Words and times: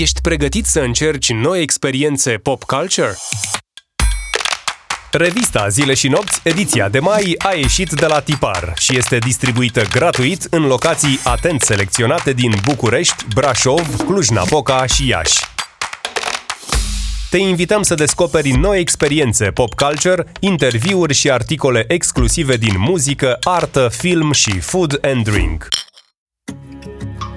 Ești 0.00 0.20
pregătit 0.20 0.66
să 0.66 0.80
încerci 0.80 1.32
noi 1.32 1.62
experiențe 1.62 2.30
pop 2.30 2.62
culture? 2.62 3.16
Revista 5.10 5.68
Zile 5.68 5.94
și 5.94 6.08
Nopți, 6.08 6.40
ediția 6.44 6.88
de 6.88 6.98
mai, 6.98 7.34
a 7.38 7.54
ieșit 7.54 7.90
de 7.90 8.06
la 8.06 8.20
tipar 8.20 8.72
și 8.78 8.96
este 8.96 9.18
distribuită 9.18 9.82
gratuit 9.90 10.46
în 10.50 10.66
locații 10.66 11.20
atent 11.24 11.62
selecționate 11.62 12.32
din 12.32 12.52
București, 12.64 13.24
Brașov, 13.34 13.96
Cluj-Napoca 13.96 14.86
și 14.86 15.08
Iași. 15.08 15.38
Te 17.30 17.38
invităm 17.38 17.82
să 17.82 17.94
descoperi 17.94 18.50
noi 18.50 18.80
experiențe 18.80 19.44
pop 19.44 19.74
culture, 19.74 20.32
interviuri 20.40 21.14
și 21.14 21.30
articole 21.30 21.84
exclusive 21.88 22.56
din 22.56 22.74
muzică, 22.78 23.36
artă, 23.42 23.88
film 23.88 24.32
și 24.32 24.60
food 24.60 24.98
and 25.02 25.24
drink. 25.24 25.68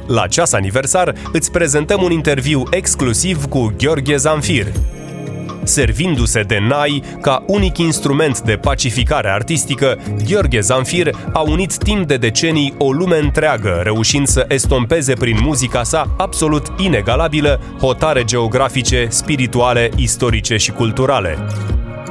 La 0.09 0.27
ceas 0.27 0.53
aniversar 0.53 1.13
îți 1.31 1.51
prezentăm 1.51 2.01
un 2.01 2.11
interviu 2.11 2.63
exclusiv 2.71 3.45
cu 3.45 3.73
Gheorghe 3.77 4.15
Zamfir, 4.15 4.65
Servindu-se 5.63 6.41
de 6.41 6.57
nai 6.67 7.03
ca 7.21 7.43
unic 7.47 7.77
instrument 7.77 8.41
de 8.41 8.55
pacificare 8.55 9.29
artistică, 9.29 9.97
Gheorghe 10.29 10.59
Zamfir 10.59 11.15
a 11.33 11.39
unit 11.39 11.77
timp 11.77 12.07
de 12.07 12.17
decenii 12.17 12.73
o 12.77 12.91
lume 12.91 13.17
întreagă, 13.17 13.79
reușind 13.83 14.27
să 14.27 14.45
estompeze 14.47 15.13
prin 15.13 15.37
muzica 15.41 15.83
sa 15.83 16.15
absolut 16.17 16.65
inegalabilă 16.77 17.61
hotare 17.79 18.23
geografice, 18.23 19.07
spirituale, 19.09 19.89
istorice 19.95 20.57
și 20.57 20.71
culturale 20.71 21.37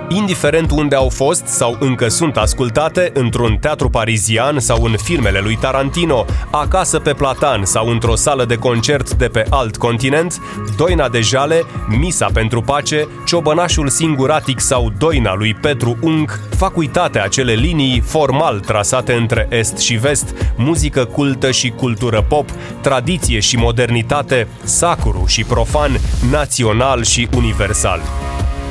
indiferent 0.08 0.70
unde 0.70 0.94
au 0.94 1.08
fost 1.08 1.46
sau 1.46 1.76
încă 1.80 2.08
sunt 2.08 2.36
ascultate, 2.36 3.10
într-un 3.14 3.56
teatru 3.56 3.88
parizian 3.90 4.58
sau 4.58 4.84
în 4.84 4.96
filmele 5.02 5.40
lui 5.40 5.56
Tarantino, 5.56 6.24
acasă 6.50 6.98
pe 6.98 7.12
platan 7.12 7.64
sau 7.64 7.88
într-o 7.88 8.16
sală 8.16 8.44
de 8.44 8.54
concert 8.54 9.14
de 9.14 9.26
pe 9.26 9.44
alt 9.50 9.76
continent, 9.76 10.40
Doina 10.76 11.08
de 11.08 11.20
Jale, 11.20 11.64
Misa 11.98 12.28
pentru 12.32 12.60
Pace, 12.60 13.08
Ciobănașul 13.26 13.88
Singuratic 13.88 14.60
sau 14.60 14.92
Doina 14.98 15.34
lui 15.34 15.54
Petru 15.54 15.96
Ung 16.00 16.40
fac 16.56 16.76
uitate 16.76 17.18
acele 17.18 17.52
linii 17.52 18.00
formal 18.00 18.60
trasate 18.60 19.12
între 19.12 19.46
est 19.50 19.78
și 19.78 19.94
vest, 19.94 20.34
muzică 20.56 21.04
cultă 21.04 21.50
și 21.50 21.70
cultură 21.70 22.24
pop, 22.28 22.48
tradiție 22.80 23.38
și 23.38 23.56
modernitate, 23.56 24.48
sacru 24.62 25.24
și 25.26 25.44
profan, 25.44 26.00
național 26.30 27.02
și 27.02 27.28
universal. 27.36 28.00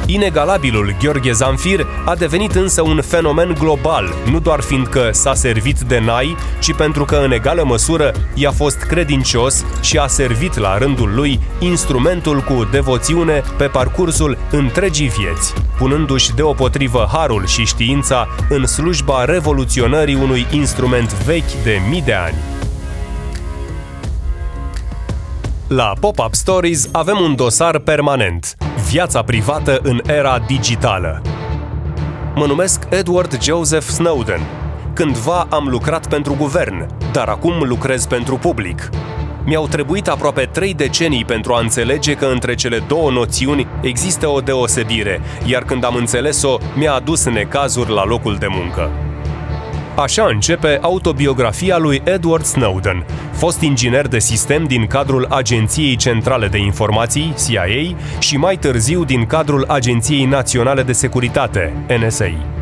Inegalabilul 0.10 0.96
Gheorghe 1.00 1.32
Zamfir 1.32 1.88
a 2.06 2.16
devenit 2.16 2.56
însă 2.56 2.82
un 2.82 3.02
fenomen 3.02 3.56
global, 3.60 4.14
nu 4.32 4.40
doar 4.40 4.60
fiindcă 4.60 5.10
s-a 5.12 5.34
servit 5.34 5.80
de 5.80 6.00
nai, 6.00 6.36
ci 6.60 6.74
pentru 6.74 7.06
că 7.06 7.16
în 7.16 7.32
egală 7.32 7.64
măsură 7.64 8.14
i-a 8.34 8.52
fost 8.52 8.78
credincios 8.78 9.66
și 9.82 9.98
a 9.98 10.08
servit 10.08 10.58
la 10.58 10.78
rândul 10.78 11.14
lui 11.16 11.40
instrumentul 11.60 12.40
cu 12.40 12.68
devoțiune 12.72 13.44
pe 13.58 13.66
parcursul 13.66 14.38
întregii 14.52 15.08
vieți, 15.08 15.54
punându-și 15.78 16.34
deopotrivă 16.34 17.10
harul 17.12 17.46
și 17.46 17.66
știința 17.66 18.28
în 18.50 18.66
slujba 18.66 19.26
revoluționării 19.26 20.16
unui 20.16 20.46
instrument 20.52 21.14
vechi 21.14 21.64
de 21.64 21.82
mii 21.90 22.02
de 22.02 22.14
ani. 22.14 22.36
La 25.68 25.94
Pop-Up 26.00 26.34
Stories 26.34 26.90
avem 26.92 27.20
un 27.20 27.36
dosar 27.36 27.80
permanent– 27.80 28.56
Viața 28.86 29.22
privată 29.22 29.80
în 29.84 30.02
era 30.08 30.40
digitală. 30.48 31.22
Mă 32.36 32.46
numesc 32.46 32.84
Edward 32.90 33.42
Joseph 33.42 33.86
Snowden. 33.86 34.40
Cândva 34.94 35.48
am 35.50 35.68
lucrat 35.68 36.08
pentru 36.08 36.36
guvern, 36.38 36.88
dar 37.12 37.28
acum 37.28 37.54
lucrez 37.64 38.06
pentru 38.06 38.36
public. 38.36 38.90
Mi-au 39.46 39.68
trebuit 39.68 40.08
aproape 40.08 40.50
trei 40.52 40.74
decenii 40.74 41.26
pentru 41.26 41.54
a 41.54 41.60
înțelege 41.60 42.14
că 42.14 42.26
între 42.26 42.56
cele 42.56 42.84
două 42.88 43.12
noțiuni 43.12 43.68
există 43.82 44.28
o 44.28 44.40
deosebire, 44.40 45.22
iar 45.46 45.64
când 45.64 45.84
am 45.84 45.96
înțeles-o, 45.96 46.58
mi-a 46.76 46.94
adus 46.94 47.26
necazuri 47.26 47.92
la 47.92 48.06
locul 48.06 48.36
de 48.36 48.48
muncă. 48.50 48.92
Așa 49.98 50.28
începe 50.28 50.80
autobiografia 50.82 51.78
lui 51.78 52.02
Edward 52.04 52.44
Snowden, 52.44 53.06
fost 53.32 53.62
inginer 53.62 54.08
de 54.08 54.20
sistem 54.20 54.64
din 54.64 54.88
cadrul 54.88 55.26
Agenției 55.30 55.96
Centrale 55.96 56.48
de 56.48 56.58
Informații, 56.58 57.34
CIA, 57.48 57.96
și 58.20 58.38
mai 58.38 58.58
târziu 58.58 59.04
din 59.04 59.26
cadrul 59.26 59.64
Agenției 59.68 60.26
Naționale 60.26 60.84
de 60.84 60.92
Securitate, 60.92 61.74
NSA. 62.00 62.57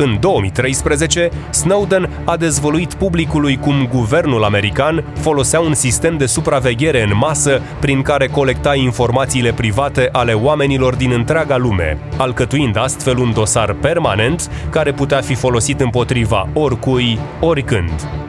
În 0.00 0.16
2013, 0.20 1.30
Snowden 1.50 2.10
a 2.24 2.36
dezvăluit 2.36 2.94
publicului 2.94 3.56
cum 3.56 3.88
guvernul 3.92 4.44
american 4.44 5.04
folosea 5.20 5.60
un 5.60 5.74
sistem 5.74 6.16
de 6.16 6.26
supraveghere 6.26 7.02
în 7.02 7.16
masă 7.16 7.62
prin 7.80 8.02
care 8.02 8.26
colecta 8.26 8.74
informațiile 8.74 9.52
private 9.52 10.08
ale 10.12 10.32
oamenilor 10.32 10.94
din 10.94 11.12
întreaga 11.12 11.56
lume, 11.56 11.98
alcătuind 12.16 12.76
astfel 12.76 13.18
un 13.18 13.32
dosar 13.32 13.72
permanent 13.72 14.50
care 14.70 14.92
putea 14.92 15.20
fi 15.20 15.34
folosit 15.34 15.80
împotriva 15.80 16.48
oricui, 16.54 17.18
oricând. 17.40 18.27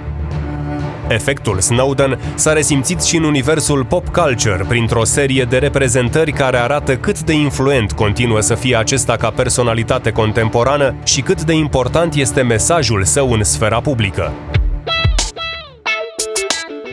Efectul 1.09 1.59
Snowden 1.59 2.19
s-a 2.35 2.53
resimțit 2.53 3.01
și 3.01 3.17
în 3.17 3.23
universul 3.23 3.85
pop 3.85 4.07
culture, 4.07 4.65
printr-o 4.67 5.03
serie 5.03 5.43
de 5.43 5.57
reprezentări 5.57 6.31
care 6.31 6.57
arată 6.57 6.97
cât 6.97 7.21
de 7.21 7.33
influent 7.33 7.91
continuă 7.91 8.39
să 8.39 8.55
fie 8.55 8.75
acesta 8.75 9.15
ca 9.15 9.29
personalitate 9.29 10.11
contemporană 10.11 10.95
și 11.03 11.21
cât 11.21 11.43
de 11.43 11.53
important 11.53 12.13
este 12.13 12.41
mesajul 12.41 13.03
său 13.03 13.31
în 13.31 13.43
sfera 13.43 13.81
publică. 13.81 14.33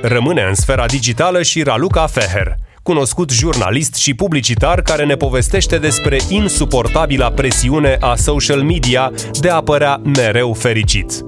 Rămâne 0.02 0.44
în 0.48 0.54
sfera 0.54 0.86
digitală 0.86 1.42
și 1.42 1.62
Raluca 1.62 2.06
Feher, 2.06 2.54
cunoscut 2.82 3.30
jurnalist 3.30 3.94
și 3.94 4.14
publicitar 4.14 4.82
care 4.82 5.04
ne 5.04 5.14
povestește 5.14 5.78
despre 5.78 6.18
insuportabila 6.28 7.30
presiune 7.30 7.96
a 8.00 8.14
social 8.14 8.62
media 8.62 9.12
de 9.40 9.48
a 9.48 9.60
părea 9.60 10.00
mereu 10.16 10.52
fericit. 10.52 11.24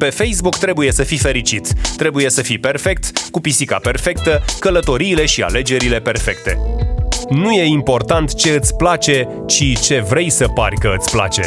Pe 0.00 0.10
Facebook 0.10 0.56
trebuie 0.56 0.92
să 0.92 1.02
fii 1.02 1.18
fericit, 1.18 1.72
trebuie 1.96 2.30
să 2.30 2.42
fii 2.42 2.58
perfect, 2.58 3.28
cu 3.30 3.40
pisica 3.40 3.78
perfectă, 3.78 4.44
călătoriile 4.58 5.24
și 5.26 5.42
alegerile 5.42 6.00
perfecte. 6.00 6.58
Nu 7.28 7.50
e 7.52 7.64
important 7.64 8.34
ce 8.34 8.50
îți 8.50 8.76
place, 8.76 9.28
ci 9.46 9.80
ce 9.80 10.00
vrei 10.08 10.30
să 10.30 10.48
pari 10.48 10.78
că 10.78 10.94
îți 10.98 11.10
place. 11.10 11.42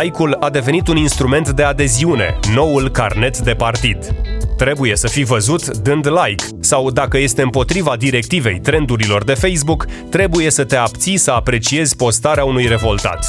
Like-ul 0.00 0.36
a 0.40 0.50
devenit 0.50 0.88
un 0.88 0.96
instrument 0.96 1.48
de 1.48 1.62
adeziune, 1.62 2.38
noul 2.54 2.90
carnet 2.90 3.38
de 3.38 3.52
partid. 3.52 4.14
Trebuie 4.56 4.96
să 4.96 5.08
fii 5.08 5.24
văzut 5.24 5.76
dând 5.76 6.06
like 6.06 6.44
sau, 6.60 6.90
dacă 6.90 7.18
este 7.18 7.42
împotriva 7.42 7.96
directivei 7.96 8.60
trendurilor 8.60 9.24
de 9.24 9.34
Facebook, 9.34 9.86
trebuie 10.10 10.50
să 10.50 10.64
te 10.64 10.76
abții 10.76 11.16
să 11.16 11.30
apreciezi 11.30 11.96
postarea 11.96 12.44
unui 12.44 12.66
revoltat. 12.66 13.26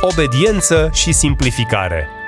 Obediență 0.00 0.90
și 0.94 1.12
simplificare– 1.12 2.08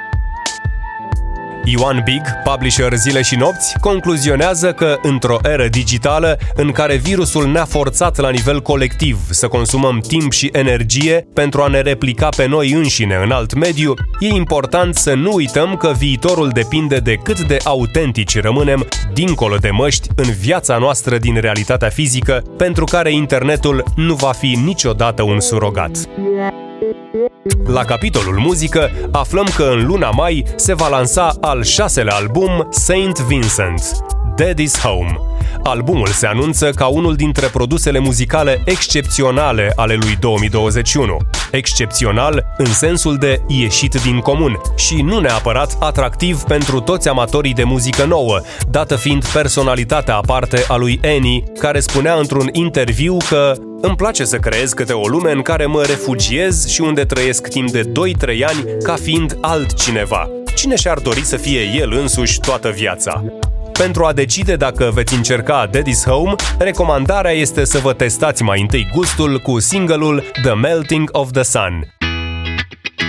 Ioan 1.64 2.00
Big, 2.04 2.22
publisher 2.44 2.94
Zile 2.94 3.22
și 3.22 3.36
Nopți, 3.36 3.78
concluzionează 3.80 4.72
că 4.72 4.98
într-o 5.02 5.38
eră 5.42 5.68
digitală 5.68 6.38
în 6.54 6.70
care 6.70 6.96
virusul 6.96 7.46
ne-a 7.50 7.64
forțat 7.64 8.18
la 8.18 8.30
nivel 8.30 8.60
colectiv 8.60 9.18
să 9.30 9.48
consumăm 9.48 9.98
timp 9.98 10.32
și 10.32 10.50
energie 10.52 11.26
pentru 11.34 11.62
a 11.62 11.66
ne 11.66 11.80
replica 11.80 12.28
pe 12.36 12.46
noi 12.46 12.72
înșine 12.72 13.20
în 13.24 13.30
alt 13.30 13.54
mediu, 13.54 13.94
e 14.20 14.26
important 14.26 14.94
să 14.94 15.14
nu 15.14 15.32
uităm 15.34 15.76
că 15.76 15.92
viitorul 15.98 16.48
depinde 16.48 16.96
de 16.96 17.14
cât 17.14 17.40
de 17.40 17.56
autentici 17.64 18.40
rămânem 18.40 18.88
dincolo 19.12 19.56
de 19.56 19.70
măști 19.70 20.08
în 20.16 20.30
viața 20.40 20.78
noastră 20.78 21.18
din 21.18 21.40
realitatea 21.40 21.88
fizică, 21.88 22.42
pentru 22.56 22.84
care 22.84 23.12
internetul 23.12 23.84
nu 23.96 24.14
va 24.14 24.32
fi 24.32 24.58
niciodată 24.64 25.22
un 25.22 25.40
surogat. 25.40 25.90
La 27.66 27.84
capitolul 27.84 28.38
muzică 28.38 28.90
aflăm 29.12 29.46
că 29.56 29.62
în 29.62 29.86
luna 29.86 30.10
mai 30.10 30.44
se 30.56 30.74
va 30.74 30.88
lansa 30.88 31.32
al 31.40 31.62
șaselea 31.62 32.14
album 32.14 32.66
Saint 32.70 33.20
Vincent, 33.20 33.82
Daddy's 34.40 34.80
Home. 34.82 35.20
Albumul 35.62 36.06
se 36.06 36.26
anunță 36.26 36.70
ca 36.70 36.86
unul 36.86 37.14
dintre 37.14 37.46
produsele 37.46 37.98
muzicale 37.98 38.62
excepționale 38.64 39.72
ale 39.76 39.94
lui 39.94 40.16
2021. 40.20 41.16
Excepțional 41.50 42.44
în 42.56 42.66
sensul 42.66 43.16
de 43.16 43.40
ieșit 43.46 43.94
din 44.02 44.18
comun 44.18 44.60
și 44.76 45.02
nu 45.02 45.18
neapărat 45.18 45.76
atractiv 45.80 46.42
pentru 46.42 46.80
toți 46.80 47.08
amatorii 47.08 47.54
de 47.54 47.64
muzică 47.64 48.04
nouă, 48.04 48.40
dată 48.70 48.96
fiind 48.96 49.26
personalitatea 49.26 50.16
aparte 50.16 50.64
a 50.68 50.76
lui 50.76 51.00
Annie, 51.04 51.42
care 51.58 51.80
spunea 51.80 52.14
într-un 52.14 52.48
interviu 52.52 53.16
că 53.28 53.52
îmi 53.80 53.96
place 53.96 54.24
să 54.24 54.36
creez 54.36 54.72
câte 54.72 54.92
o 54.92 55.08
lume 55.08 55.32
în 55.32 55.42
care 55.42 55.66
mă 55.66 55.82
refugiez 55.82 56.66
și 56.66 56.80
unde 56.80 57.04
trăiesc 57.04 57.48
timp 57.48 57.70
de 57.70 57.82
2-3 57.82 57.90
ani 58.46 58.64
ca 58.82 58.94
fiind 58.94 59.38
altcineva. 59.40 60.28
Cine 60.54 60.76
și-ar 60.76 60.98
dori 60.98 61.24
să 61.24 61.36
fie 61.36 61.60
el 61.80 61.92
însuși 61.92 62.40
toată 62.40 62.68
viața? 62.68 63.24
Pentru 63.82 64.04
a 64.04 64.12
decide 64.12 64.56
dacă 64.56 64.90
veți 64.94 65.14
încerca 65.14 65.70
Daddy's 65.70 66.04
Home, 66.06 66.34
recomandarea 66.58 67.30
este 67.30 67.64
să 67.64 67.78
vă 67.78 67.92
testați 67.92 68.42
mai 68.42 68.60
întâi 68.60 68.88
gustul 68.94 69.38
cu 69.38 69.60
singleul 69.60 70.24
The 70.42 70.54
Melting 70.54 71.08
of 71.12 71.30
the 71.30 71.42
Sun. 71.42 71.94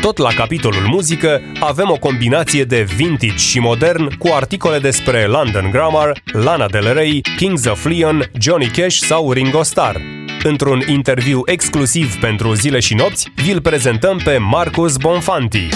Tot 0.02 0.18
la 0.18 0.30
capitolul 0.36 0.84
muzică 0.88 1.42
avem 1.60 1.90
o 1.90 1.96
combinație 1.96 2.64
de 2.64 2.88
vintage 2.96 3.36
și 3.36 3.60
modern 3.60 4.18
cu 4.18 4.30
articole 4.34 4.80
despre 4.80 5.26
London 5.26 5.70
Grammar, 5.72 6.22
Lana 6.32 6.68
Del 6.68 6.94
Rey, 6.94 7.22
Kings 7.38 7.66
of 7.66 7.86
Leon, 7.86 8.30
Johnny 8.40 8.68
Cash 8.68 8.98
sau 8.98 9.32
Ringo 9.32 9.64
Starr. 9.64 9.98
Într-un 10.44 10.84
interviu 10.88 11.42
exclusiv 11.46 12.20
pentru 12.20 12.54
Zile 12.54 12.80
și 12.80 12.94
Nopți, 12.94 13.32
vi-l 13.36 13.62
prezentăm 13.62 14.22
pe 14.24 14.38
Marcus 14.38 14.98
Bonfanti 14.98 15.68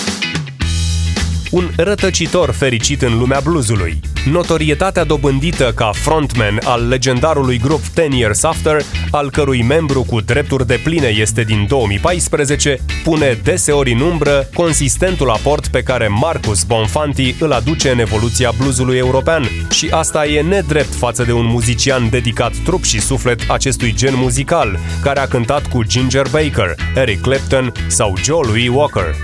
un 1.51 1.69
rătăcitor 1.75 2.51
fericit 2.51 3.01
în 3.01 3.17
lumea 3.17 3.39
bluesului. 3.39 3.99
Notorietatea 4.31 5.03
dobândită 5.03 5.71
ca 5.75 5.89
frontman 5.93 6.59
al 6.63 6.87
legendarului 6.87 7.59
grup 7.59 7.81
Ten 7.93 8.11
Years 8.11 8.43
After, 8.43 8.81
al 9.11 9.31
cărui 9.31 9.63
membru 9.63 10.03
cu 10.03 10.21
drepturi 10.21 10.67
de 10.67 10.79
pline 10.83 11.07
este 11.07 11.43
din 11.43 11.65
2014, 11.67 12.79
pune 13.03 13.39
deseori 13.43 13.91
în 13.91 13.99
umbră 13.99 14.49
consistentul 14.53 15.29
aport 15.29 15.67
pe 15.67 15.81
care 15.81 16.07
Marcus 16.07 16.63
Bonfanti 16.63 17.35
îl 17.39 17.51
aduce 17.51 17.89
în 17.89 17.99
evoluția 17.99 18.51
bluesului 18.57 18.97
european 18.97 19.43
și 19.71 19.87
asta 19.91 20.25
e 20.25 20.41
nedrept 20.41 20.93
față 20.93 21.23
de 21.23 21.31
un 21.31 21.45
muzician 21.45 22.09
dedicat 22.09 22.53
trup 22.63 22.83
și 22.83 23.01
suflet 23.01 23.41
acestui 23.49 23.93
gen 23.95 24.13
muzical, 24.15 24.79
care 25.01 25.19
a 25.19 25.27
cântat 25.27 25.67
cu 25.67 25.83
Ginger 25.83 26.27
Baker, 26.31 26.75
Eric 26.95 27.21
Clapton 27.21 27.71
sau 27.87 28.13
Joe 28.23 28.45
Louis 28.45 28.69
Walker. 28.69 29.15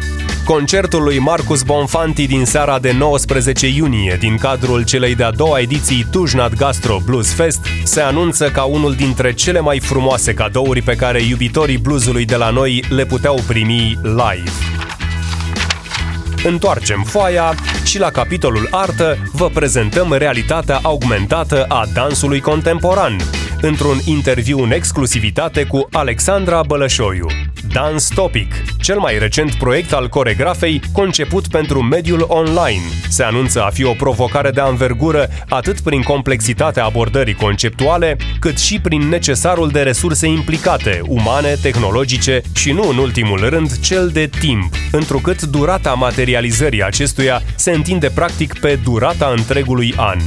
Concertul 0.46 1.04
lui 1.04 1.20
Marcus 1.20 1.64
Bonfanti 1.64 2.28
din 2.28 2.46
seara 2.46 2.80
de 2.80 2.92
19 2.92 3.68
iunie 3.68 4.18
din 4.20 4.38
cadrul 4.38 4.84
celei 4.94 5.16
de-a 5.16 5.32
doua 5.32 5.60
ediții 5.60 6.06
Tujnat 6.12 6.54
Gastro 6.54 7.00
Blues 7.06 7.34
Fest 7.34 7.66
se 7.84 8.02
anunță 8.02 8.50
ca 8.50 8.64
unul 8.64 8.94
dintre 8.94 9.34
cele 9.34 9.60
mai 9.60 9.80
frumoase 9.80 10.34
cadouri 10.34 10.82
pe 10.82 10.96
care 10.96 11.22
iubitorii 11.22 11.78
bluesului 11.78 12.26
de 12.26 12.36
la 12.36 12.50
noi 12.50 12.84
le 12.90 13.06
puteau 13.06 13.40
primi 13.48 14.00
live. 14.04 14.52
Întoarcem 16.44 17.04
foaia 17.04 17.56
și 17.86 18.00
la 18.00 18.10
capitolul 18.10 18.68
artă 18.72 19.18
vă 19.32 19.50
prezentăm 19.50 20.14
realitatea 20.14 20.80
augmentată 20.82 21.66
a 21.68 21.86
dansului 21.94 22.40
contemporan, 22.40 23.16
într-un 23.62 23.98
interviu 24.06 24.60
în 24.60 24.72
exclusivitate 24.72 25.64
cu 25.64 25.88
Alexandra 25.92 26.64
Bălășoiu. 26.68 27.28
Dance 27.74 28.06
Topic, 28.16 28.64
cel 28.78 28.98
mai 28.98 29.20
recent 29.20 29.54
proiect 29.54 29.94
al 29.94 30.10
coregrafei 30.10 30.82
conceput 30.92 31.48
pentru 31.48 31.82
mediul 31.82 32.26
online. 32.28 32.82
Se 33.10 33.24
anunță 33.24 33.64
a 33.64 33.70
fi 33.70 33.84
o 33.84 33.94
provocare 33.94 34.52
de 34.52 34.62
anvergură 34.62 35.30
atât 35.50 35.80
prin 35.80 36.02
complexitatea 36.02 36.86
abordării 36.86 37.34
conceptuale, 37.34 38.18
cât 38.40 38.58
și 38.58 38.80
prin 38.80 39.02
necesarul 39.02 39.70
de 39.70 39.82
resurse 39.82 40.28
implicate, 40.28 41.02
umane, 41.08 41.56
tehnologice 41.62 42.42
și 42.56 42.72
nu 42.72 42.90
în 42.90 42.98
ultimul 42.98 43.50
rând 43.50 43.80
cel 43.80 44.10
de 44.10 44.30
timp, 44.40 44.74
întrucât 44.92 45.42
durata 45.42 45.94
materializării 45.94 46.84
acestuia 46.84 47.42
se 47.56 47.72
întinde 47.72 48.10
practic 48.10 48.60
pe 48.60 48.80
durata 48.84 49.34
întregului 49.38 49.94
an. 49.98 50.20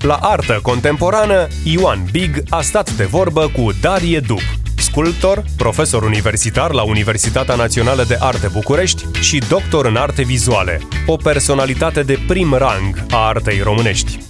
La 0.00 0.14
artă 0.14 0.58
contemporană, 0.62 1.46
Ioan 1.64 2.06
Big 2.10 2.42
a 2.48 2.60
stat 2.60 2.90
de 2.90 3.04
vorbă 3.04 3.50
cu 3.54 3.72
Darie 3.80 4.20
Dub, 4.20 4.42
sculptor, 4.96 5.44
profesor 5.56 6.02
universitar 6.02 6.72
la 6.72 6.82
Universitatea 6.82 7.54
Națională 7.54 8.04
de 8.08 8.16
Arte 8.20 8.48
București 8.52 9.04
și 9.20 9.38
doctor 9.48 9.86
în 9.86 9.96
arte 9.96 10.22
vizuale, 10.22 10.80
o 11.06 11.16
personalitate 11.16 12.02
de 12.02 12.18
prim 12.26 12.54
rang 12.54 13.04
a 13.10 13.26
artei 13.26 13.60
românești. 13.60 14.25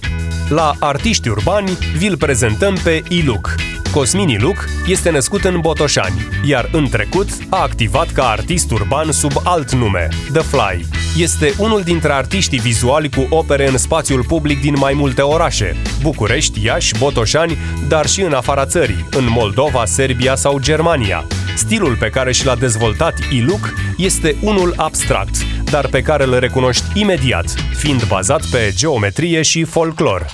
La 0.49 0.73
Artiști 0.79 1.29
Urbani 1.29 1.77
vi-l 1.97 2.17
prezentăm 2.17 2.77
pe 2.83 3.03
Iluc, 3.07 3.55
Cosmin 3.91 4.27
Iluc 4.27 4.65
este 4.87 5.09
născut 5.09 5.43
în 5.43 5.59
Botoșani, 5.59 6.27
iar 6.45 6.69
în 6.71 6.87
trecut 6.89 7.27
a 7.49 7.61
activat 7.61 8.11
ca 8.11 8.29
artist 8.29 8.71
urban 8.71 9.11
sub 9.11 9.31
alt 9.43 9.71
nume, 9.71 10.07
The 10.31 10.41
Fly. 10.41 10.85
Este 11.17 11.53
unul 11.57 11.81
dintre 11.81 12.13
artiștii 12.13 12.59
vizuali 12.59 13.09
cu 13.09 13.27
opere 13.29 13.67
în 13.67 13.77
spațiul 13.77 14.23
public 14.23 14.61
din 14.61 14.75
mai 14.77 14.93
multe 14.93 15.21
orașe, 15.21 15.75
București, 16.01 16.65
Iași, 16.65 16.97
Botoșani, 16.97 17.57
dar 17.87 18.07
și 18.07 18.21
în 18.21 18.33
afara 18.33 18.65
țării, 18.65 19.05
în 19.11 19.25
Moldova, 19.29 19.85
Serbia 19.85 20.35
sau 20.35 20.59
Germania. 20.59 21.25
Stilul 21.55 21.95
pe 21.95 22.09
care 22.09 22.31
și 22.31 22.45
l-a 22.45 22.55
dezvoltat 22.55 23.13
Iluc 23.31 23.73
este 23.97 24.35
unul 24.41 24.73
abstract, 24.75 25.35
dar 25.69 25.87
pe 25.87 26.01
care 26.01 26.23
îl 26.23 26.39
recunoști 26.39 26.83
imediat, 26.93 27.45
fiind 27.75 28.07
bazat 28.07 28.45
pe 28.45 28.71
geometrie 28.75 29.41
și 29.41 29.63
folclor. 29.63 30.25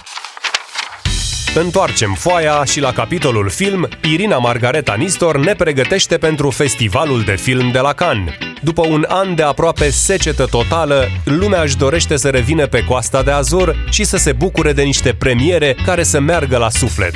Întoarcem 1.55 2.13
foaia 2.13 2.63
și 2.63 2.79
la 2.79 2.91
capitolul 2.91 3.49
film, 3.49 3.87
Irina 4.03 4.37
Margareta 4.37 4.93
Nistor 4.93 5.37
ne 5.37 5.53
pregătește 5.53 6.17
pentru 6.17 6.49
festivalul 6.49 7.21
de 7.21 7.35
film 7.35 7.71
de 7.71 7.79
la 7.79 7.93
Cannes. 7.93 8.33
După 8.61 8.87
un 8.87 9.05
an 9.07 9.35
de 9.35 9.43
aproape 9.43 9.89
secetă 9.89 10.45
totală, 10.45 11.07
lumea 11.23 11.61
își 11.61 11.77
dorește 11.77 12.15
să 12.15 12.29
revină 12.29 12.67
pe 12.67 12.83
coasta 12.83 13.23
de 13.23 13.31
Azur 13.31 13.85
și 13.89 14.03
să 14.03 14.17
se 14.17 14.31
bucure 14.31 14.73
de 14.73 14.81
niște 14.81 15.13
premiere 15.13 15.75
care 15.85 16.03
să 16.03 16.19
meargă 16.19 16.57
la 16.57 16.69
suflet 16.69 17.15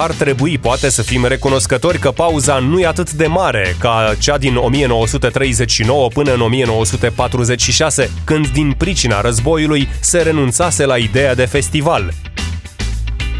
ar 0.00 0.12
trebui 0.12 0.58
poate 0.58 0.88
să 0.88 1.02
fim 1.02 1.24
recunoscători 1.24 1.98
că 1.98 2.10
pauza 2.10 2.58
nu 2.58 2.80
e 2.80 2.86
atât 2.86 3.12
de 3.12 3.26
mare 3.26 3.76
ca 3.78 4.14
cea 4.18 4.38
din 4.38 4.56
1939 4.56 6.08
până 6.08 6.32
în 6.32 6.40
1946, 6.40 8.10
când 8.24 8.48
din 8.48 8.74
pricina 8.78 9.20
războiului 9.20 9.88
se 10.00 10.18
renunțase 10.18 10.84
la 10.84 10.96
ideea 10.96 11.34
de 11.34 11.44
festival. 11.44 12.12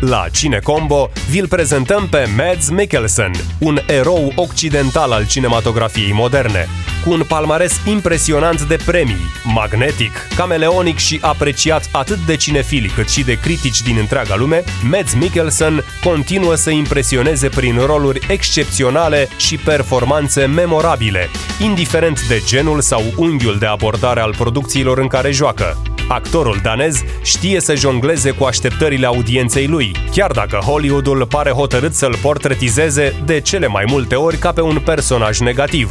La 0.01 0.27
Cine 0.33 0.59
Combo 0.59 1.11
vi-l 1.31 1.49
prezentăm 1.49 2.09
pe 2.11 2.29
Mads 2.37 2.69
Mikkelsen, 2.69 3.33
un 3.59 3.79
erou 3.87 4.33
occidental 4.37 5.13
al 5.13 5.27
cinematografiei 5.27 6.13
moderne. 6.13 6.69
Cu 7.09 7.15
un 7.15 7.25
palmares 7.29 7.81
impresionant 7.87 8.63
de 8.63 8.79
premii, 8.85 9.31
magnetic, 9.55 10.13
cameleonic 10.37 10.99
și 10.99 11.19
apreciat 11.21 11.89
atât 11.93 12.19
de 12.27 12.37
cinefili 12.37 12.89
cât 12.89 13.09
și 13.09 13.25
de 13.25 13.39
critici 13.41 13.83
din 13.83 13.97
întreaga 13.99 14.37
lume, 14.37 14.65
Mads 14.91 15.15
Mikkelsen 15.15 15.85
continuă 16.05 16.55
să 16.55 16.71
impresioneze 16.71 17.49
prin 17.49 17.81
roluri 17.87 18.21
excepționale 18.31 19.29
și 19.37 19.57
performanțe 19.57 20.47
memorabile, 20.47 21.29
indiferent 21.63 22.29
de 22.29 22.43
genul 22.47 22.81
sau 22.81 23.03
unghiul 23.17 23.59
de 23.59 23.67
abordare 23.67 24.21
al 24.21 24.35
producțiilor 24.37 24.99
în 24.99 25.07
care 25.07 25.31
joacă. 25.31 25.83
Actorul 26.09 26.59
danez 26.63 27.03
știe 27.23 27.61
să 27.61 27.75
jongleze 27.75 28.31
cu 28.31 28.45
așteptările 28.45 29.07
audienței 29.07 29.67
lui, 29.67 29.93
chiar 30.13 30.31
dacă 30.31 30.57
Hollywoodul 30.57 31.27
pare 31.27 31.51
hotărât 31.51 31.95
să-l 31.95 32.17
portretizeze 32.23 33.23
de 33.25 33.41
cele 33.41 33.67
mai 33.67 33.85
multe 33.89 34.15
ori 34.15 34.37
ca 34.37 34.53
pe 34.53 34.61
un 34.61 34.81
personaj 34.85 35.39
negativ. 35.39 35.91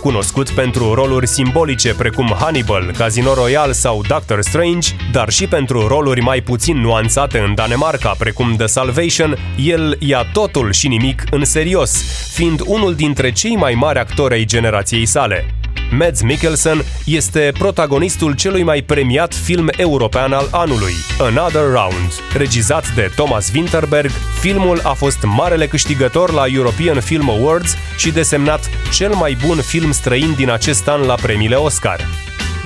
Cunoscut 0.00 0.50
pentru 0.50 0.94
roluri 0.94 1.26
simbolice 1.26 1.94
precum 1.94 2.34
Hannibal, 2.38 2.92
Casino 2.96 3.34
Royale 3.34 3.72
sau 3.72 4.02
Doctor 4.08 4.40
Strange, 4.40 4.88
dar 5.12 5.28
și 5.28 5.46
pentru 5.46 5.86
roluri 5.86 6.20
mai 6.20 6.40
puțin 6.40 6.76
nuanțate 6.76 7.38
în 7.38 7.54
Danemarca, 7.54 8.14
precum 8.18 8.56
The 8.56 8.66
Salvation, 8.66 9.36
el 9.56 9.96
ia 10.00 10.22
totul 10.32 10.72
și 10.72 10.88
nimic 10.88 11.22
în 11.30 11.44
serios, 11.44 12.02
fiind 12.34 12.60
unul 12.66 12.94
dintre 12.94 13.32
cei 13.32 13.56
mai 13.56 13.74
mari 13.74 13.98
actori 13.98 14.34
ai 14.34 14.44
generației 14.44 15.06
sale. 15.06 15.57
Mads 15.90 16.22
Mikkelsen 16.22 16.84
este 17.04 17.52
protagonistul 17.58 18.34
celui 18.34 18.62
mai 18.62 18.82
premiat 18.82 19.34
film 19.34 19.68
european 19.76 20.32
al 20.32 20.48
anului, 20.50 20.92
Another 21.18 21.62
Round. 21.62 22.12
Regizat 22.36 22.94
de 22.94 23.10
Thomas 23.16 23.50
Winterberg, 23.54 24.10
filmul 24.40 24.80
a 24.82 24.92
fost 24.92 25.18
marele 25.22 25.66
câștigător 25.66 26.32
la 26.32 26.44
European 26.46 27.00
Film 27.00 27.30
Awards 27.30 27.76
și 27.96 28.10
desemnat 28.10 28.70
cel 28.92 29.14
mai 29.14 29.36
bun 29.46 29.56
film 29.56 29.90
străin 29.90 30.34
din 30.36 30.50
acest 30.50 30.88
an 30.88 31.00
la 31.00 31.14
premiile 31.14 31.54
Oscar. 31.54 32.00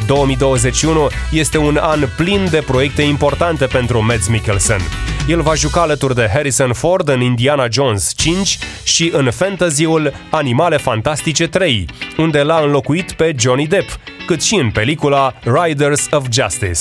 2021 0.06 1.06
este 1.30 1.58
un 1.58 1.78
an 1.80 2.08
plin 2.16 2.48
de 2.50 2.62
proiecte 2.66 3.02
importante 3.02 3.66
pentru 3.66 4.04
Mads 4.04 4.28
Mikkelsen. 4.28 4.80
El 5.28 5.40
va 5.42 5.54
juca 5.54 5.80
alături 5.80 6.14
de 6.14 6.30
Harrison 6.32 6.72
Ford 6.72 7.08
în 7.08 7.20
Indiana 7.20 7.66
Jones 7.70 8.12
5 8.16 8.58
și 8.82 9.10
în 9.14 9.30
fantasy-ul 9.30 10.12
Animale 10.30 10.76
Fantastice 10.76 11.46
3, 11.46 11.86
unde 12.16 12.42
l-a 12.42 12.60
înlocuit 12.60 13.12
pe 13.12 13.34
Johnny 13.38 13.66
Depp, 13.66 13.98
cât 14.26 14.42
și 14.42 14.54
în 14.54 14.70
pelicula 14.70 15.34
Riders 15.42 16.06
of 16.10 16.26
Justice. 16.30 16.80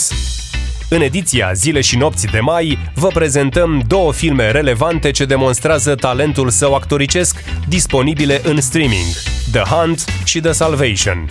În 0.89 1.01
ediția 1.01 1.53
Zile 1.53 1.81
și 1.81 1.97
Nopți 1.97 2.25
de 2.25 2.39
mai, 2.39 2.77
vă 2.95 3.07
prezentăm 3.07 3.83
două 3.87 4.13
filme 4.13 4.51
relevante 4.51 5.11
ce 5.11 5.25
demonstrează 5.25 5.95
talentul 5.95 6.49
său 6.49 6.73
actoricesc 6.75 7.43
disponibile 7.67 8.41
în 8.43 8.61
streaming, 8.61 9.13
The 9.51 9.61
Hunt 9.61 10.05
și 10.23 10.39
The 10.39 10.51
Salvation. 10.51 11.29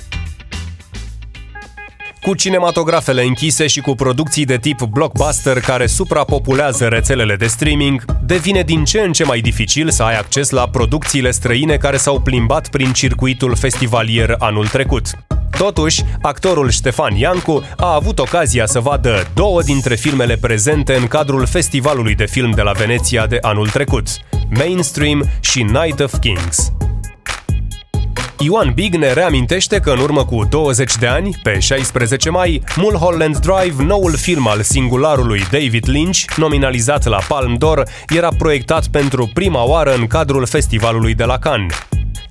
Cu 2.20 2.34
cinematografele 2.34 3.22
închise 3.22 3.66
și 3.66 3.80
cu 3.80 3.94
producții 3.94 4.44
de 4.44 4.56
tip 4.56 4.80
blockbuster 4.80 5.60
care 5.60 5.86
suprapopulează 5.86 6.86
rețelele 6.86 7.36
de 7.36 7.46
streaming, 7.46 8.04
devine 8.24 8.62
din 8.62 8.84
ce 8.84 9.00
în 9.00 9.12
ce 9.12 9.24
mai 9.24 9.40
dificil 9.40 9.90
să 9.90 10.02
ai 10.02 10.18
acces 10.18 10.50
la 10.50 10.68
producțiile 10.68 11.30
străine 11.30 11.76
care 11.76 11.96
s-au 11.96 12.20
plimbat 12.20 12.68
prin 12.68 12.92
circuitul 12.92 13.56
festivalier 13.56 14.34
anul 14.38 14.66
trecut. 14.66 15.10
Totuși, 15.58 16.02
actorul 16.22 16.70
Ștefan 16.70 17.14
Iancu 17.14 17.64
a 17.76 17.94
avut 17.94 18.18
ocazia 18.18 18.66
să 18.66 18.80
vadă 18.80 19.30
două 19.34 19.62
dintre 19.62 19.94
filmele 19.94 20.36
prezente 20.36 20.94
în 20.94 21.06
cadrul 21.06 21.46
Festivalului 21.46 22.14
de 22.14 22.26
Film 22.26 22.50
de 22.50 22.62
la 22.62 22.72
Veneția 22.72 23.26
de 23.26 23.38
anul 23.40 23.68
trecut, 23.68 24.06
Mainstream 24.48 25.22
și 25.40 25.62
Night 25.62 26.00
of 26.00 26.18
Kings. 26.18 26.72
Ioan 28.42 28.72
Big 28.74 28.94
ne 28.94 29.12
reamintește 29.12 29.80
că 29.80 29.90
în 29.90 29.98
urmă 29.98 30.24
cu 30.24 30.44
20 30.44 30.96
de 30.96 31.06
ani, 31.06 31.36
pe 31.42 31.58
16 31.58 32.30
mai, 32.30 32.62
Mulholland 32.76 33.36
Drive, 33.36 33.84
noul 33.84 34.16
film 34.16 34.48
al 34.48 34.62
singularului 34.62 35.42
David 35.50 35.88
Lynch, 35.88 36.24
nominalizat 36.36 37.04
la 37.04 37.18
Palm 37.28 37.58
d'Or, 37.58 37.82
era 38.08 38.28
proiectat 38.38 38.86
pentru 38.86 39.30
prima 39.34 39.64
oară 39.64 39.94
în 39.94 40.06
cadrul 40.06 40.46
festivalului 40.46 41.14
de 41.14 41.24
la 41.24 41.38
Cannes. 41.38 41.74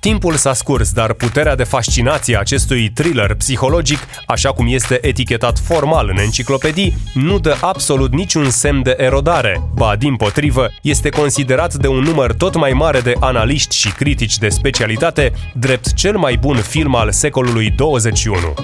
Timpul 0.00 0.34
s-a 0.34 0.52
scurs, 0.52 0.92
dar 0.92 1.12
puterea 1.12 1.54
de 1.54 1.64
fascinație 1.64 2.36
a 2.36 2.40
acestui 2.40 2.90
thriller 2.90 3.34
psihologic, 3.34 3.98
așa 4.26 4.52
cum 4.52 4.66
este 4.68 5.06
etichetat 5.06 5.58
formal 5.58 6.08
în 6.12 6.18
enciclopedii, 6.18 6.96
nu 7.14 7.38
dă 7.38 7.56
absolut 7.60 8.12
niciun 8.12 8.50
semn 8.50 8.82
de 8.82 8.94
erodare, 8.98 9.62
ba 9.74 9.96
din 9.96 10.16
potrivă, 10.16 10.68
este 10.82 11.08
considerat 11.08 11.74
de 11.74 11.88
un 11.88 11.98
număr 11.98 12.32
tot 12.32 12.56
mai 12.56 12.72
mare 12.72 13.00
de 13.00 13.14
analiști 13.20 13.76
și 13.76 13.92
critici 13.92 14.38
de 14.38 14.48
specialitate 14.48 15.32
drept 15.54 15.94
cel 15.94 16.16
mai 16.16 16.36
bun 16.40 16.56
film 16.56 16.94
al 16.94 17.12
secolului 17.12 17.70
21. 17.70 18.54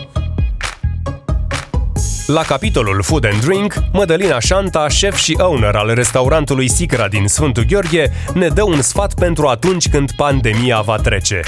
La 2.26 2.42
capitolul 2.42 3.02
Food 3.02 3.24
and 3.24 3.44
Drink, 3.44 3.74
Mădălina 3.92 4.38
Șanta, 4.38 4.88
șef 4.88 5.16
și 5.16 5.36
owner 5.38 5.74
al 5.74 5.94
restaurantului 5.94 6.70
Sicra 6.70 7.08
din 7.08 7.26
Sfântul 7.26 7.64
Gheorghe, 7.68 8.12
ne 8.34 8.48
dă 8.48 8.62
un 8.62 8.82
sfat 8.82 9.14
pentru 9.14 9.46
atunci 9.46 9.88
când 9.88 10.12
pandemia 10.12 10.80
va 10.80 10.96
trece. 10.96 11.40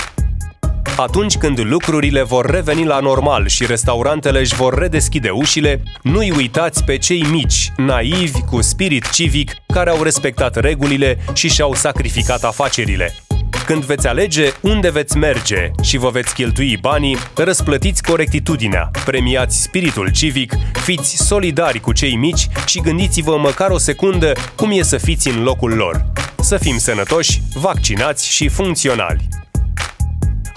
Atunci 0.96 1.36
când 1.36 1.60
lucrurile 1.60 2.22
vor 2.22 2.50
reveni 2.50 2.84
la 2.84 2.98
normal 2.98 3.48
și 3.48 3.66
restaurantele 3.66 4.38
își 4.38 4.54
vor 4.54 4.78
redeschide 4.78 5.30
ușile, 5.30 5.82
nu-i 6.02 6.32
uitați 6.36 6.84
pe 6.84 6.96
cei 6.96 7.22
mici, 7.30 7.72
naivi, 7.76 8.40
cu 8.50 8.62
spirit 8.62 9.10
civic, 9.10 9.52
care 9.66 9.90
au 9.90 10.02
respectat 10.02 10.56
regulile 10.56 11.18
și 11.32 11.48
și-au 11.48 11.74
sacrificat 11.74 12.42
afacerile. 12.42 13.14
Când 13.68 13.84
veți 13.84 14.06
alege 14.06 14.52
unde 14.60 14.90
veți 14.90 15.16
merge 15.16 15.70
și 15.82 15.96
vă 15.96 16.10
veți 16.10 16.34
cheltui 16.34 16.76
banii, 16.76 17.16
răsplătiți 17.34 18.02
corectitudinea, 18.02 18.90
premiați 19.04 19.62
spiritul 19.62 20.10
civic, 20.10 20.52
fiți 20.72 21.16
solidari 21.16 21.80
cu 21.80 21.92
cei 21.92 22.16
mici 22.16 22.48
și 22.66 22.80
gândiți-vă 22.80 23.36
măcar 23.36 23.70
o 23.70 23.78
secundă 23.78 24.32
cum 24.56 24.70
e 24.70 24.82
să 24.82 24.96
fiți 24.96 25.28
în 25.28 25.42
locul 25.42 25.74
lor. 25.74 26.04
Să 26.40 26.56
fim 26.56 26.76
sănătoși, 26.76 27.40
vaccinați 27.54 28.28
și 28.28 28.48
funcționali. 28.48 29.28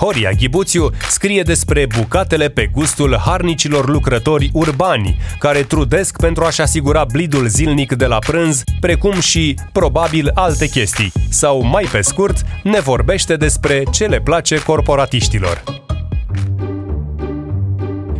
Horia 0.01 0.31
Ghibuțiu 0.31 0.89
scrie 1.09 1.41
despre 1.41 1.87
bucatele 1.97 2.49
pe 2.49 2.69
gustul 2.73 3.17
harnicilor 3.25 3.89
lucrători 3.89 4.49
urbani, 4.53 5.17
care 5.39 5.59
trudesc 5.61 6.17
pentru 6.17 6.43
a-și 6.43 6.61
asigura 6.61 7.05
blidul 7.11 7.47
zilnic 7.47 7.93
de 7.93 8.05
la 8.05 8.17
prânz, 8.19 8.63
precum 8.79 9.19
și, 9.19 9.55
probabil, 9.71 10.31
alte 10.33 10.67
chestii. 10.67 11.11
Sau, 11.29 11.61
mai 11.61 11.87
pe 11.91 12.01
scurt, 12.01 12.41
ne 12.63 12.79
vorbește 12.79 13.35
despre 13.35 13.83
ce 13.91 14.05
le 14.05 14.21
place 14.21 14.63
corporatiștilor. 14.63 15.63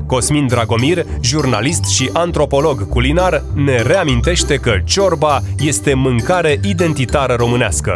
Cosmin 0.06 0.48
Dragomir, 0.48 1.06
jurnalist 1.22 1.86
și 1.86 2.10
antropolog 2.14 2.90
culinar, 2.90 3.44
ne 3.54 3.82
reamintește 3.82 4.56
că 4.56 4.74
ciorba 4.86 5.42
este 5.60 5.94
mâncare 5.94 6.60
identitară 6.64 7.34
românească. 7.34 7.96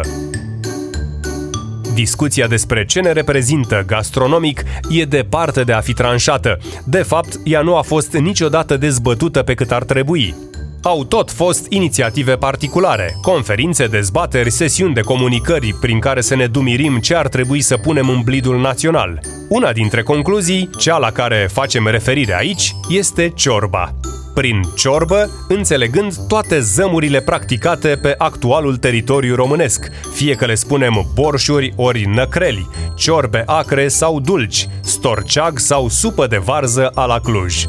Discuția 1.96 2.46
despre 2.46 2.84
ce 2.84 3.00
ne 3.00 3.12
reprezintă 3.12 3.84
gastronomic 3.86 4.62
e 4.90 5.04
departe 5.04 5.62
de 5.62 5.72
a 5.72 5.80
fi 5.80 5.92
tranșată. 5.92 6.58
De 6.84 7.02
fapt, 7.02 7.40
ea 7.44 7.60
nu 7.60 7.76
a 7.76 7.82
fost 7.82 8.12
niciodată 8.12 8.76
dezbătută 8.76 9.42
pe 9.42 9.54
cât 9.54 9.70
ar 9.72 9.84
trebui. 9.84 10.34
Au 10.82 11.04
tot 11.04 11.30
fost 11.30 11.66
inițiative 11.68 12.34
particulare, 12.34 13.16
conferințe, 13.22 13.86
dezbateri, 13.86 14.50
sesiuni 14.50 14.94
de 14.94 15.00
comunicări 15.00 15.74
prin 15.80 15.98
care 15.98 16.20
să 16.20 16.34
ne 16.34 16.46
dumirim 16.46 16.98
ce 16.98 17.14
ar 17.14 17.28
trebui 17.28 17.60
să 17.60 17.76
punem 17.76 18.08
în 18.08 18.20
blidul 18.24 18.60
național. 18.60 19.20
Una 19.48 19.72
dintre 19.72 20.02
concluzii, 20.02 20.70
cea 20.78 20.98
la 20.98 21.10
care 21.10 21.48
facem 21.52 21.86
referire 21.86 22.36
aici, 22.36 22.74
este 22.88 23.32
ciorba 23.34 23.94
prin 24.36 24.62
ciorbă, 24.74 25.30
înțelegând 25.48 26.16
toate 26.28 26.60
zămurile 26.60 27.20
practicate 27.20 27.88
pe 28.02 28.14
actualul 28.18 28.76
teritoriu 28.76 29.34
românesc, 29.34 29.88
fie 30.14 30.34
că 30.34 30.46
le 30.46 30.54
spunem 30.54 31.06
borșuri 31.14 31.72
ori 31.76 32.04
năcreli, 32.14 32.68
ciorbe 32.96 33.42
acre 33.46 33.88
sau 33.88 34.20
dulci, 34.20 34.68
storceag 34.80 35.58
sau 35.58 35.88
supă 35.88 36.26
de 36.26 36.36
varză 36.36 36.90
a 36.94 37.04
la 37.04 37.20
Cluj. 37.20 37.64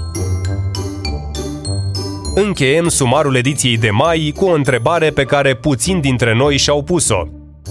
Încheiem 2.36 2.88
sumarul 2.88 3.36
ediției 3.36 3.78
de 3.78 3.90
mai 3.90 4.34
cu 4.36 4.46
o 4.46 4.54
întrebare 4.54 5.10
pe 5.10 5.24
care 5.24 5.56
puțin 5.56 6.00
dintre 6.00 6.36
noi 6.36 6.58
și-au 6.58 6.84
pus-o. 6.84 7.28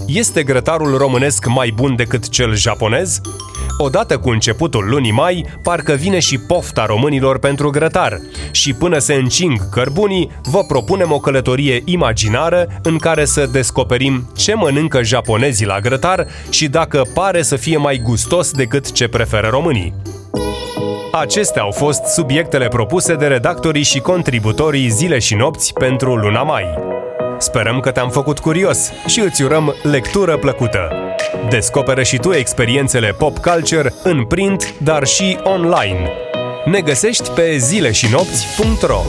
Este 0.07 0.43
grătarul 0.43 0.97
românesc 0.97 1.45
mai 1.45 1.73
bun 1.75 1.95
decât 1.95 2.29
cel 2.29 2.55
japonez? 2.55 3.21
Odată 3.77 4.17
cu 4.17 4.29
începutul 4.29 4.87
lunii 4.89 5.11
mai, 5.11 5.45
parcă 5.63 5.93
vine 5.93 6.19
și 6.19 6.37
pofta 6.37 6.85
românilor 6.85 7.39
pentru 7.39 7.69
grătar. 7.69 8.19
Și 8.51 8.73
până 8.73 8.97
se 8.97 9.13
încing 9.13 9.69
cărbunii, 9.69 10.31
vă 10.43 10.63
propunem 10.67 11.11
o 11.11 11.19
călătorie 11.19 11.81
imaginară 11.85 12.67
în 12.83 12.97
care 12.97 13.25
să 13.25 13.49
descoperim 13.51 14.31
ce 14.35 14.53
mănâncă 14.53 15.03
japonezii 15.03 15.65
la 15.65 15.79
grătar 15.79 16.27
și 16.49 16.67
dacă 16.67 17.01
pare 17.13 17.41
să 17.41 17.55
fie 17.55 17.77
mai 17.77 18.01
gustos 18.03 18.51
decât 18.51 18.91
ce 18.91 19.07
preferă 19.07 19.47
românii. 19.47 19.93
Acestea 21.11 21.61
au 21.61 21.71
fost 21.71 22.03
subiectele 22.03 22.67
propuse 22.67 23.15
de 23.15 23.27
redactorii 23.27 23.83
și 23.83 23.99
contributorii 23.99 24.89
zile 24.89 25.19
și 25.19 25.35
nopți 25.35 25.73
pentru 25.73 26.15
luna 26.15 26.43
mai. 26.43 26.63
Sperăm 27.37 27.79
că 27.79 27.91
te-am 27.91 28.09
făcut 28.09 28.39
curios 28.39 28.91
și 29.07 29.19
îți 29.19 29.43
urăm 29.43 29.75
lectură 29.83 30.37
plăcută. 30.37 31.06
Descoperă 31.49 32.03
și 32.03 32.17
tu 32.17 32.33
experiențele 32.33 33.11
pop 33.11 33.37
culture 33.37 33.93
în 34.03 34.25
print, 34.25 34.73
dar 34.77 35.05
și 35.05 35.37
online. 35.43 36.09
Ne 36.65 36.81
găsești 36.81 37.29
pe 37.29 37.57
zileșinopți.ro 37.57 39.01